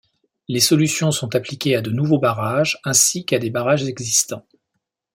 Les 0.47 0.61
solutions 0.61 1.11
sont 1.11 1.35
appliquées 1.35 1.75
à 1.75 1.81
de 1.83 1.91
nouveaux 1.91 2.17
barrages 2.17 2.79
ainsi 2.85 3.23
qu'à 3.23 3.37
des 3.37 3.51
barrages 3.51 3.83
existants. 3.83 4.47